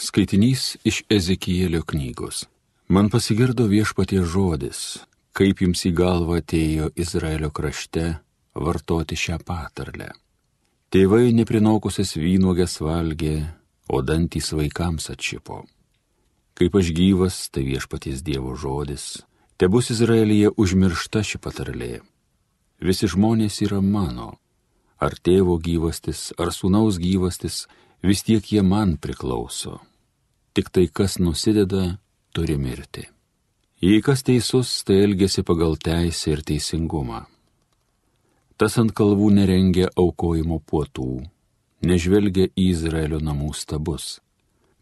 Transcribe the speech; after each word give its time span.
Skaitinys 0.00 0.78
iš 0.80 1.02
Ezekijėlio 1.12 1.82
knygos. 1.84 2.46
Man 2.88 3.10
pasigirdo 3.12 3.66
viešpatie 3.68 4.22
žodis, 4.24 5.02
kaip 5.36 5.58
jums 5.60 5.82
į 5.84 5.90
galvą 5.98 6.38
atėjo 6.40 6.86
Izraelio 6.96 7.50
krašte 7.52 8.04
vartoti 8.56 9.18
šią 9.20 9.36
patarlę. 9.44 10.06
Tėvai 10.88 11.34
neprinokusias 11.36 12.14
vynogės 12.16 12.78
valgė, 12.80 13.34
o 13.92 14.00
dantys 14.00 14.48
vaikams 14.56 15.10
atšipo. 15.12 15.66
Kaip 16.56 16.80
aš 16.80 16.94
gyvas, 16.96 17.36
tai 17.52 17.66
viešpaties 17.68 18.24
Dievo 18.24 18.56
žodis, 18.56 19.20
te 19.60 19.68
bus 19.68 19.92
Izraelyje 19.92 20.54
užmiršta 20.56 21.20
ši 21.20 21.42
patarlė. 21.44 22.00
Visi 22.80 23.04
žmonės 23.04 23.60
yra 23.68 23.84
mano, 23.84 24.32
ar 24.96 25.20
tėvo 25.20 25.60
gyvastis, 25.60 26.30
ar 26.40 26.56
sūnaus 26.56 26.96
gyvastis, 26.96 27.66
vis 28.00 28.24
tiek 28.24 28.40
jie 28.48 28.64
man 28.64 28.96
priklauso 28.96 29.82
tik 30.52 30.70
tai 30.70 30.88
kas 30.88 31.18
nusideda, 31.18 31.98
turi 32.34 32.56
mirti. 32.58 33.06
Jei 33.80 34.02
kas 34.02 34.22
teisus, 34.22 34.82
tai 34.84 35.00
elgesi 35.04 35.42
pagal 35.42 35.78
teisę 35.80 36.34
ir 36.34 36.42
teisingumą. 36.44 37.24
Tas 38.60 38.76
ant 38.76 38.92
kalvų 38.92 39.30
nerengia 39.38 39.88
aukojimo 39.96 40.58
puotų, 40.68 41.22
nežvelgia 41.88 42.50
į 42.52 42.66
Izraelio 42.74 43.22
namų 43.24 43.54
stabus. 43.56 44.18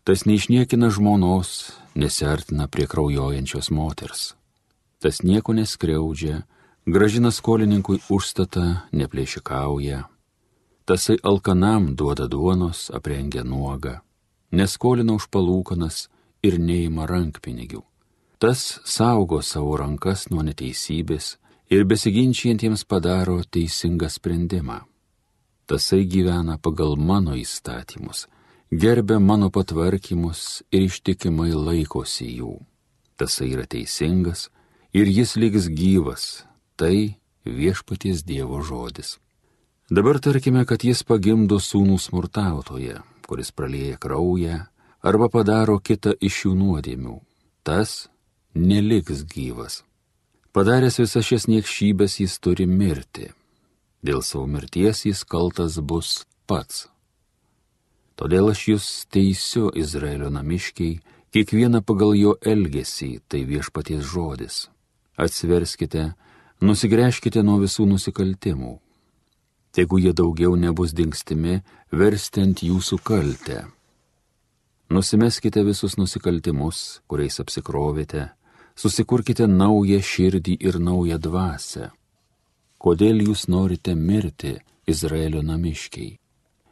Tas 0.03 0.25
neišniekina 0.27 0.89
žmonos, 0.91 1.77
nesertina 1.95 2.67
prie 2.67 2.89
kraujojančios 2.91 3.71
moters. 3.71 4.33
Tas 4.99 5.23
nieko 5.23 5.55
neskriaudžia, 5.55 6.43
gražina 6.87 7.31
skolininkui 7.31 8.01
užstatą, 8.11 8.67
neplėšikauja. 8.91 10.09
Tasai 10.89 11.21
alkanam 11.23 11.93
duoda 11.95 12.27
duonos, 12.27 12.89
aprengia 12.91 13.45
nuogą 13.45 14.01
neskolina 14.51 15.15
už 15.19 15.29
palūkanas 15.33 16.09
ir 16.43 16.59
neima 16.59 17.07
rankpinigių. 17.07 17.83
Tas 18.39 18.81
saugo 18.87 19.43
savo 19.43 19.77
rankas 19.81 20.29
nuo 20.31 20.45
neteisybės 20.47 21.37
ir 21.75 21.85
besiginčiantiems 21.85 22.85
padaro 22.87 23.41
teisingą 23.43 24.09
sprendimą. 24.09 24.85
Tasai 25.69 26.05
gyvena 26.09 26.57
pagal 26.57 26.97
mano 26.97 27.35
įstatymus, 27.37 28.27
gerbia 28.71 29.19
mano 29.21 29.51
patvarkymus 29.51 30.63
ir 30.73 30.87
ištikimai 30.87 31.51
laikosi 31.53 32.31
jų. 32.39 32.55
Tasai 33.19 33.51
yra 33.53 33.67
teisingas 33.67 34.49
ir 34.95 35.11
jis 35.11 35.35
liks 35.37 35.69
gyvas, 35.69 36.47
tai 36.79 37.19
viešpaties 37.45 38.23
Dievo 38.25 38.63
žodis. 38.63 39.19
Dabar 39.91 40.21
tarkime, 40.21 40.65
kad 40.69 40.85
jis 40.85 41.03
pagimdo 41.03 41.59
sūnų 41.59 41.99
smurtautoje, 42.01 43.01
kuris 43.29 43.53
pralieja 43.53 43.99
kraują 44.01 44.63
arba 45.05 45.29
padaro 45.29 45.77
kitą 45.79 46.15
iš 46.21 46.45
jų 46.47 46.55
nuodėmių, 46.59 47.19
tas 47.63 48.09
neliks 48.55 49.23
gyvas. 49.29 49.83
Padaręs 50.57 50.97
visas 50.99 51.27
šias 51.29 51.45
niekšybės 51.47 52.19
jis 52.23 52.39
turi 52.41 52.67
mirti. 52.67 53.29
Dėl 54.03 54.23
savo 54.25 54.47
mirties 54.49 55.05
jis 55.05 55.21
kaltas 55.29 55.77
bus 55.79 56.25
pats. 56.49 56.87
Todėl 58.19 58.51
aš 58.51 58.65
jūs 58.73 58.87
teisiu 59.15 59.69
Izraelio 59.79 60.31
namiškiai, 60.35 60.99
kiekvieną 61.31 61.85
pagal 61.87 62.17
jo 62.19 62.35
elgesį, 62.43 63.21
tai 63.29 63.45
viešpaties 63.47 64.03
žodis. 64.03 64.57
Atsiverskite, 65.19 66.15
nusigręžkite 66.59 67.45
nuo 67.47 67.61
visų 67.63 67.87
nusikaltimų, 67.93 68.79
tegu 69.73 69.99
jie 69.99 70.13
daugiau 70.13 70.57
nebus 70.57 70.95
dingstimi, 70.97 71.61
versti 71.93 72.45
ant 72.47 72.63
jūsų 72.63 72.99
kaltę. 73.05 73.65
Nusimeskite 74.89 75.63
visus 75.67 75.99
nusikaltimus, 76.01 77.03
kuriais 77.07 77.37
apsikrovėte, 77.43 78.31
susikurkite 78.79 79.47
naują 79.47 80.01
širdį 80.01 80.55
ir 80.65 80.79
naują 80.81 81.19
dvasę. 81.21 81.91
Kodėl 82.79 83.21
jūs 83.27 83.49
norite 83.53 83.95
mirti, 83.95 84.55
Izraelio 84.89 85.43
namiškiai? 85.43 86.17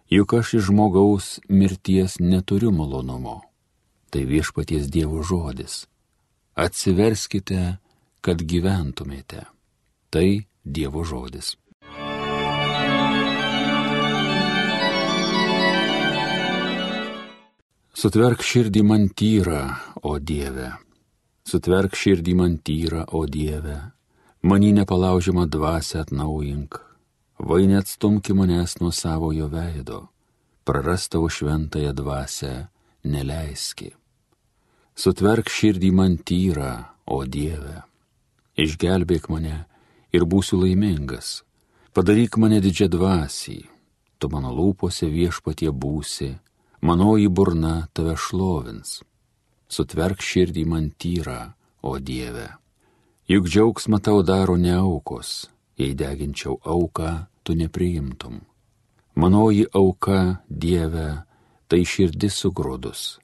Juk 0.08 0.32
aš 0.38 0.54
iš 0.54 0.68
žmogaus 0.70 1.26
mirties 1.48 2.20
neturiu 2.22 2.70
malonumo. 2.70 3.42
Tai 4.10 4.22
viešpaties 4.24 4.86
Dievo 4.88 5.20
žodis. 5.26 5.84
Atsiverskite, 6.54 7.76
kad 8.22 8.38
gyventumėte. 8.40 9.42
Tai 10.08 10.28
Dievo 10.64 11.02
žodis. 11.04 11.56
Sutverk 18.06 18.38
širdį 18.46 18.84
man 18.86 19.08
tyrą, 19.18 19.60
o 20.06 20.12
Dieve. 20.22 20.68
Sutverk 21.42 21.96
širdį 21.98 22.36
man 22.38 22.52
tyrą, 22.62 23.00
o 23.10 23.24
Dieve. 23.26 23.80
Manį 24.46 24.68
nepalaužiamą 24.76 25.48
dvasę 25.50 26.04
atnaujink. 26.04 26.78
Vai 27.42 27.64
net 27.66 27.90
stumki 27.90 28.30
manęs 28.30 28.76
nuo 28.78 28.92
savojo 28.94 29.48
veido. 29.50 30.04
Prarastavo 30.62 31.26
šventąją 31.26 31.96
dvasę 31.98 32.52
neleiski. 33.10 33.90
Sutverk 34.94 35.50
širdį 35.50 35.90
man 35.90 36.14
tyrą, 36.22 36.72
o 37.10 37.24
Dieve. 37.26 37.82
Išgelbėk 38.54 39.26
mane 39.34 39.64
ir 40.14 40.30
būsiu 40.30 40.62
laimingas. 40.62 41.40
Padaryk 41.90 42.38
mane 42.38 42.62
didžią 42.62 42.86
dvasį. 42.86 43.60
Tu 44.22 44.30
mano 44.30 44.54
lūpose 44.54 45.10
viešpatie 45.10 45.74
būsi 45.74 46.36
manoji 46.80 47.28
burna 47.28 47.86
tave 47.92 48.16
šlovins. 48.16 49.00
Sutverk 49.68 50.22
širdį 50.22 50.64
man 50.66 50.90
tyrą, 50.98 51.52
o 51.82 51.98
Dieve. 51.98 52.48
Juk 53.26 53.48
džiaugsmą 53.50 53.98
tau 53.98 54.22
daro 54.22 54.56
ne 54.56 54.76
aukos, 54.78 55.48
jei 55.78 55.94
deginčiau 55.94 56.60
auką, 56.62 57.26
tu 57.42 57.54
nepriimtum. 57.58 58.40
Manoji 59.16 59.66
auka, 59.74 60.42
Dieve, 60.48 61.24
tai 61.66 61.82
širdis 61.82 62.38
sugrūdus. 62.42 63.18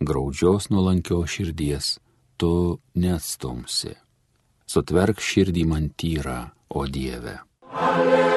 Graudžios 0.00 0.70
nuolankio 0.70 1.22
širdies 1.26 1.96
tu 2.36 2.78
neatstumsi. 2.98 3.94
Sutverk 4.66 5.22
širdį 5.22 5.64
man 5.70 5.92
tyrą, 5.96 6.40
o 6.68 6.86
Dieve. 6.90 7.38
Alleluja. 7.70 8.35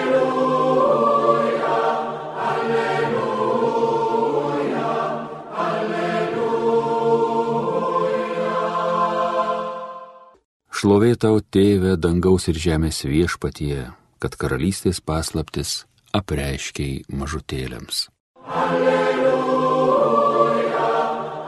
Šlovė 10.80 11.18
tau, 11.20 11.42
tėve, 11.44 11.98
dangaus 12.00 12.46
ir 12.48 12.56
žemės 12.56 13.04
viešpatie, 13.04 13.92
kad 14.24 14.32
karalystės 14.40 15.02
paslaptis 15.04 15.84
apreiškiai 16.16 17.04
mažutėlėms. 17.12 18.08
Alleluja, 18.48 19.90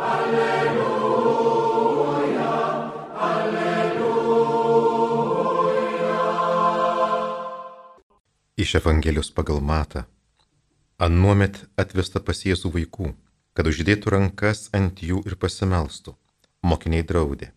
alleluja, 0.08 1.38
alleluja. 3.28 4.42
Iš 8.60 8.76
Evangelijos 8.82 9.32
pagal 9.32 9.64
Mata. 9.64 10.04
Anuomet 11.00 11.72
atvesta 11.80 12.20
pas 12.20 12.44
Jėzų 12.50 12.76
vaikų, 12.76 13.16
kad 13.56 13.64
uždėtų 13.72 14.12
rankas 14.18 14.68
ant 14.76 15.00
jų 15.00 15.24
ir 15.24 15.40
pasimelstų. 15.40 16.20
Mokiniai 16.68 17.08
draudė. 17.08 17.56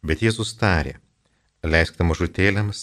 Bet 0.00 0.24
Jėzus 0.24 0.56
tarė, 0.56 0.96
leiskite 1.62 2.06
mažutėlėms 2.06 2.80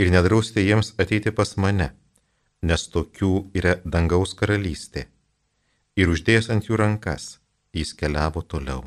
ir 0.00 0.10
nedrausti 0.12 0.64
jiems 0.64 0.94
ateiti 1.00 1.32
pas 1.32 1.56
mane, 1.60 1.90
nes 2.62 2.88
tokių 2.92 3.32
yra 3.56 3.76
dangaus 3.84 4.34
karalystė. 4.38 5.06
Ir 5.96 6.12
uždėjęs 6.12 6.50
ant 6.52 6.68
jų 6.68 6.76
rankas, 6.80 7.38
jis 7.72 7.94
keliavo 7.96 8.42
toliau. 8.42 8.84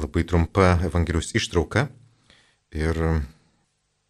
Labai 0.00 0.24
trumpa 0.24 0.78
Evangelijos 0.86 1.34
ištrauka 1.36 1.90
ir 2.72 2.96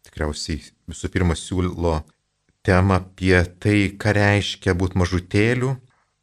tikriausiai 0.07 0.61
visų 0.87 1.11
pirma 1.11 1.35
siūlo 1.35 1.97
temą 2.63 3.01
apie 3.01 3.35
tai, 3.59 3.91
ką 3.99 4.13
reiškia 4.15 4.75
būti 4.77 4.99
mažutėliu, 5.01 5.73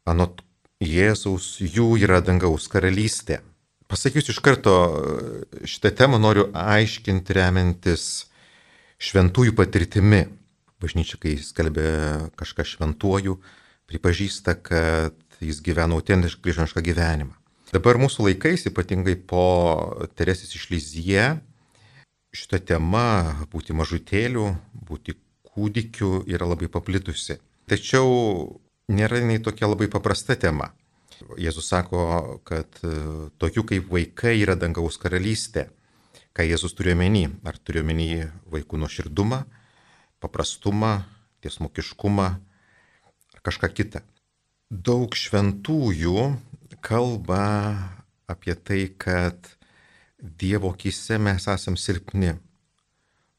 anot 0.09 0.41
Jėzaus 0.79 1.57
jų 1.59 1.97
yra 1.99 2.21
dangaus 2.23 2.69
karalystė. 2.71 3.41
Pasakysiu 3.91 4.31
iš 4.31 4.37
karto, 4.39 4.73
šitą 5.67 5.91
temą 5.91 6.19
noriu 6.23 6.45
aiškinti 6.55 7.35
remiantis 7.35 8.29
šventųjų 9.03 9.57
patirtimi. 9.57 10.21
Bažnyčia, 10.79 11.17
kai 11.19 11.33
skelbė 11.43 11.89
kažką 12.39 12.63
šventuoju, 12.63 13.35
pripažįsta, 13.91 14.55
kad 14.63 15.17
jis 15.43 15.59
gyvena 15.65 15.97
autentišką 15.99 16.45
kryžanišką 16.45 16.85
gyvenimą. 16.85 17.35
Dabar 17.73 17.99
mūsų 17.99 18.29
laikais, 18.29 18.63
ypatingai 18.71 19.17
po 19.19 19.43
Teresės 20.15 20.55
iš 20.55 20.69
Lizie, 20.71 21.25
šita 22.31 22.61
tema 22.71 23.35
būti 23.51 23.75
mažutėliu, 23.75 24.53
būti 24.71 25.17
kūdikių 25.51 26.23
yra 26.31 26.47
labai 26.47 26.71
paplitusi. 26.71 27.35
Tačiau 27.67 28.61
nėra 28.89 29.21
jinai 29.21 29.39
tokia 29.43 29.69
labai 29.69 29.89
paprasta 29.91 30.35
tema. 30.39 30.71
Jėzus 31.39 31.67
sako, 31.69 32.01
kad 32.47 32.79
e, 32.83 32.91
tokių 33.41 33.65
kaip 33.73 33.89
vaikai 33.91 34.37
yra 34.39 34.55
dangaus 34.59 34.97
karalystė. 35.01 35.67
Ką 36.35 36.45
Jėzus 36.47 36.75
turi 36.77 36.93
omeny? 36.95 37.27
Ar 37.43 37.57
turi 37.59 37.83
omeny 37.83 38.29
vaikų 38.51 38.79
nuoširdumą, 38.79 39.41
paprastumą, 40.23 40.93
tiesmukiškumą 41.43 42.27
ar 43.35 43.43
kažką 43.43 43.71
kitą. 43.75 44.03
Daug 44.69 45.15
šventųjų 45.17 46.29
kalba 46.85 47.45
apie 48.29 48.55
tai, 48.55 48.85
kad 48.97 49.55
Dievo 50.19 50.73
akise 50.75 51.15
mes 51.15 51.45
esam 51.47 51.77
silpni, 51.79 52.33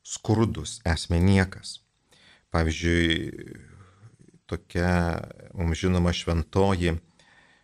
skurdus, 0.01 0.79
esame 0.89 1.21
niekas. 1.21 1.79
Pavyzdžiui, 2.51 3.70
tokia 4.51 4.91
mums 5.55 5.79
žinoma 5.81 6.13
šventoji, 6.17 6.97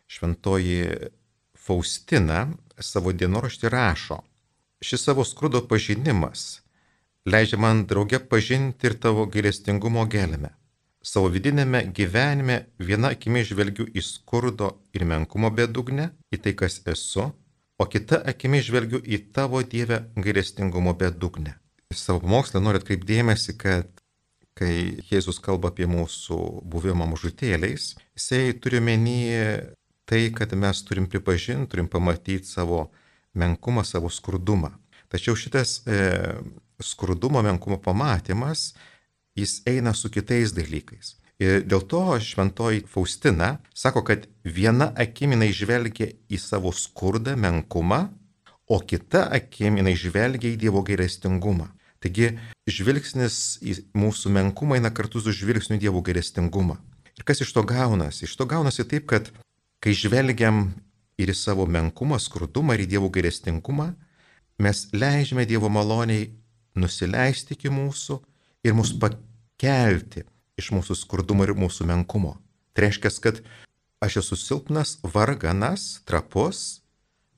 šventoji 0.06 0.78
Faustina 1.66 2.46
savo 2.78 3.12
dienoraštį 3.12 3.72
rašo, 3.72 4.20
šis 4.84 5.04
savo 5.08 5.24
skrudo 5.26 5.64
pažinimas 5.66 6.46
leidžia 7.26 7.58
man 7.58 7.86
drauge 7.86 8.18
pažinti 8.18 8.86
ir 8.86 8.94
tavo 9.00 9.26
gailestingumo 9.26 10.06
gelmę. 10.06 10.52
Savo 11.02 11.28
vidinėme 11.30 11.84
gyvenime 11.94 12.56
viena 12.78 13.12
akimi 13.14 13.44
žvelgiu 13.46 13.86
į 13.86 14.02
skurdo 14.02 14.72
ir 14.94 15.04
menkumo 15.06 15.50
bedugnę, 15.54 16.10
į 16.34 16.40
tai, 16.42 16.54
kas 16.58 16.80
esu, 16.92 17.28
o 17.78 17.84
kita 17.86 18.22
akimi 18.32 18.62
žvelgiu 18.62 18.98
į 19.02 19.20
tavo 19.34 19.62
Dievę 19.62 20.00
gailestingumo 20.16 20.94
bedugnę. 20.98 21.54
Savo 21.94 22.22
pamokslą 22.24 22.62
noriu 22.62 22.82
atkreipdėmėsi, 22.82 23.54
kad 23.58 23.90
kai 24.56 25.02
Jėzus 25.10 25.38
kalba 25.44 25.70
apie 25.72 25.88
mūsų 25.90 26.38
buvimą 26.64 27.06
mažutėliais, 27.12 27.94
jisai 28.16 28.54
turi 28.62 28.80
menį 28.80 29.20
tai, 30.08 30.30
kad 30.32 30.54
mes 30.56 30.80
turim 30.86 31.08
pripažinti, 31.10 31.68
turim 31.74 31.90
pamatyti 31.92 32.48
savo 32.48 32.86
menkumą, 33.36 33.84
savo 33.84 34.08
skurdumą. 34.12 34.72
Tačiau 35.12 35.36
šitas 35.38 35.82
e, 35.86 36.00
skurdumo, 36.82 37.42
menkumo 37.44 37.78
pamatymas, 37.82 38.72
jis 39.36 39.60
eina 39.68 39.92
su 39.94 40.10
kitais 40.10 40.54
dalykais. 40.56 41.16
Ir 41.42 41.66
dėl 41.68 41.82
to 41.84 42.00
šventoji 42.22 42.86
Faustina 42.88 43.58
sako, 43.76 44.02
kad 44.08 44.24
viena 44.44 44.88
akiminai 44.96 45.50
žvelgia 45.52 46.08
į 46.32 46.40
savo 46.40 46.72
skurdą, 46.72 47.36
menkumą, 47.36 48.06
o 48.66 48.80
kita 48.80 49.26
akiminai 49.36 49.94
žvelgia 49.98 50.54
į 50.54 50.60
Dievo 50.64 50.80
gailestingumą. 50.86 51.68
Taigi 52.06 52.36
žvilgsnis 52.70 53.58
į 53.66 53.72
mūsų 53.98 54.30
menkumą 54.30 54.76
eina 54.78 54.92
kartu 54.94 55.18
su 55.18 55.32
žvilgsniu 55.34 55.80
Dievo 55.82 55.98
gailestingumą. 56.06 56.76
Ir 57.18 57.24
kas 57.26 57.40
iš 57.42 57.50
to 57.50 57.64
gaunasi? 57.66 58.28
Iš 58.28 58.36
to 58.38 58.46
gaunasi 58.46 58.84
taip, 58.86 59.08
kad 59.10 59.32
kai 59.82 59.90
žvelgiam 59.90 60.68
ir 61.18 61.32
į 61.32 61.34
savo 61.34 61.66
menkumą, 61.66 62.20
skurdumą 62.22 62.76
ir 62.76 62.84
į 62.84 62.90
Dievo 62.94 63.10
gailestingumą, 63.10 63.88
mes 64.62 64.84
leidžiame 64.94 65.48
Dievo 65.50 65.66
maloniai 65.72 66.28
nusileisti 66.78 67.56
iki 67.56 67.72
mūsų 67.74 68.20
ir 68.62 68.78
mus 68.78 68.92
pakelti 68.94 70.22
iš 70.54 70.70
mūsų 70.76 70.94
skurdumo 70.94 71.42
ir 71.42 71.56
mūsų 71.58 71.88
menkumo. 71.90 72.36
Tai 72.70 72.86
reiškia, 72.86 73.10
kad 73.24 73.42
aš 74.04 74.20
esu 74.22 74.38
silpnas, 74.38 75.00
varganas, 75.02 76.04
trapus, 76.06 76.84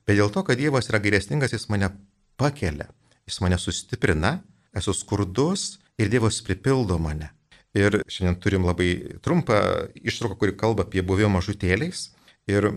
bet 0.05 0.21
dėl 0.21 0.29
to, 0.29 0.45
kad 0.45 0.61
Dievas 0.61 0.91
yra 0.91 1.01
gairestingas, 1.01 1.57
jis 1.57 1.65
mane 1.73 1.89
pakelia, 2.37 2.91
jis 3.25 3.41
mane 3.41 3.57
sustiprina, 3.57 4.37
esu 4.75 4.93
skurdus 4.93 5.79
ir 5.99 6.09
Dievas 6.11 6.41
pripildo 6.45 6.99
mane. 7.01 7.31
Ir 7.77 8.01
šiandien 8.09 8.39
turim 8.41 8.65
labai 8.65 9.19
trumpą 9.21 9.59
ištrauką, 9.93 10.39
kuri 10.41 10.55
kalba 10.57 10.87
apie 10.87 11.03
buvimą 11.05 11.37
mažutėliais. 11.37 12.09
Ir 12.49 12.71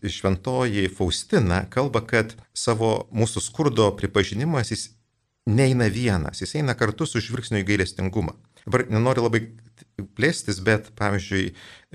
šventoji 0.00 0.88
Faustina 0.94 1.64
kalba, 1.70 2.00
kad 2.06 2.32
savo 2.56 3.08
mūsų 3.12 3.42
skurdo 3.44 3.90
pripažinimas 3.98 4.72
jis 4.72 4.86
neina 5.48 5.88
vienas, 5.92 6.40
jis 6.42 6.54
eina 6.60 6.76
kartu 6.78 7.06
su 7.08 7.20
žvilgsniu 7.24 7.62
į 7.62 7.66
gailestingumą. 7.68 8.36
Dabar 8.64 8.84
nenoriu 8.92 9.24
labai 9.26 9.42
plėstis, 10.16 10.60
bet 10.64 10.90
pavyzdžiui, 10.98 11.52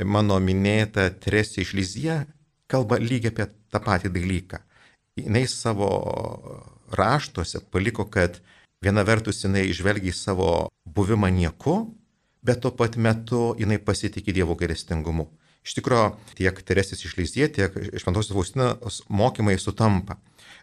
mano 0.09 0.39
minėta 0.41 1.09
Teresė 1.23 1.61
iš 1.61 1.73
Lyzija 1.77 2.23
kalba 2.71 2.97
lygiai 3.01 3.33
apie 3.33 3.49
tą 3.69 3.81
patį 3.83 4.13
dalyką. 4.13 4.61
Jis 5.17 5.53
savo 5.61 5.89
raštuose 6.97 7.61
paliko, 7.73 8.07
kad 8.09 8.39
viena 8.83 9.05
vertus 9.07 9.43
jinai 9.43 9.65
žvelgia 9.75 10.11
į 10.11 10.17
savo 10.17 10.49
buvimą 10.85 11.31
nieku, 11.33 11.93
bet 12.43 12.61
tuo 12.63 12.73
pat 12.75 12.97
metu 12.99 13.53
jinai 13.59 13.79
pasitikė 13.79 14.35
Dievo 14.35 14.57
gailestingumu. 14.59 15.29
Iš 15.63 15.77
tikrųjų, 15.77 16.07
tiek 16.35 16.57
Teresės 16.67 17.05
iš 17.07 17.15
Lyzija, 17.15 17.47
tiek 17.55 17.75
Šventosios 17.95 18.35
Faustinos 18.35 18.99
mokymai 19.07 19.55
sutampa. 19.61 20.17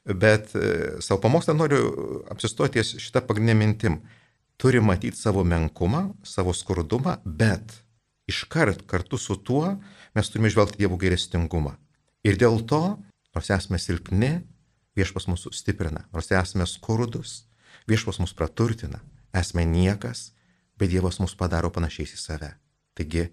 Bet 0.05 0.53
e, 0.57 1.01
savo 1.01 1.23
pamokslą 1.25 1.55
noriu 1.57 1.81
apsistoti 2.33 2.77
ties 2.77 2.93
šitą 3.01 3.23
pagrindinę 3.25 3.57
mintim 3.57 4.01
turi 4.61 4.81
matyti 4.85 5.17
savo 5.17 5.45
menkumą, 5.45 6.11
savo 6.25 6.53
skurdumą, 6.57 7.17
bet 7.25 7.79
iškart 8.29 8.85
kartu 8.89 9.19
su 9.19 9.39
tuo 9.41 9.79
mes 10.17 10.29
turime 10.29 10.53
žvelgti 10.53 10.83
Dievo 10.85 11.01
gailestingumą. 11.01 11.79
Ir 12.29 12.37
dėl 12.37 12.61
to, 12.69 12.99
nors 13.33 13.49
esame 13.57 13.81
silpni, 13.81 14.35
viešpas 14.99 15.31
mūsų 15.31 15.55
stiprina, 15.57 16.05
nors 16.13 16.29
esame 16.35 16.69
skurdus, 16.69 17.47
viešpas 17.91 18.21
mūsų 18.23 18.37
praturtina, 18.39 19.01
esame 19.37 19.67
niekas, 19.69 20.31
bet 20.81 20.93
Dievas 20.93 21.21
mus 21.21 21.37
padaro 21.39 21.71
panašiais 21.75 22.15
į 22.17 22.21
save. 22.21 22.55
Taigi 22.97 23.29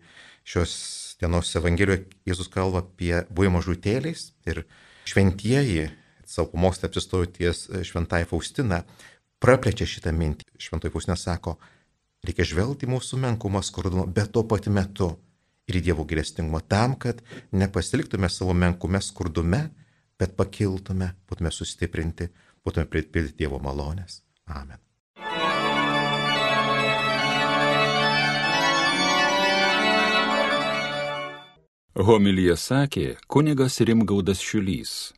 šios 0.47 0.73
dienos 1.21 1.53
Evangelijoje 1.57 2.05
Jėzus 2.27 2.51
kalba 2.53 2.83
apie 2.83 3.23
buvimą 3.33 3.63
žūtėliais 3.65 4.31
ir 4.47 4.65
šventieji 5.07 5.89
savo 6.27 6.51
pamokslą 6.51 6.89
apsistojo 6.89 7.29
ties 7.31 7.65
šventai 7.87 8.25
Faustina, 8.27 8.83
praplečia 9.39 9.87
šitą 9.87 10.11
mintį. 10.15 10.47
Šventoji 10.59 10.91
Faustina 10.93 11.15
sako, 11.19 11.55
reikia 12.25 12.45
žvelgti 12.47 12.89
mūsų 12.89 13.19
menkumą, 13.23 13.63
skurdumą, 13.63 14.07
bet 14.11 14.33
tuo 14.35 14.43
pat 14.47 14.67
metu 14.67 15.13
ir 15.67 15.79
į 15.79 15.83
Dievo 15.89 16.05
gilestingumą 16.07 16.61
tam, 16.67 16.95
kad 16.99 17.23
nepasiliktume 17.51 18.29
savo 18.31 18.55
menkume, 18.55 19.01
skurdume, 19.03 19.67
bet 20.19 20.35
pakiltume, 20.39 21.13
būtume 21.29 21.51
sustiprinti, 21.53 22.29
būtume 22.65 22.87
pripildyti 22.91 23.45
Dievo 23.45 23.59
malonės. 23.63 24.21
Amen. 24.47 24.79
Homilyje 31.97 32.54
sakė 32.61 33.06
kunigas 33.25 33.80
Rimgaudas 33.81 34.37
Šiulys. 34.45 35.13